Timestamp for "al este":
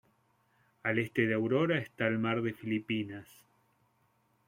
0.81-1.27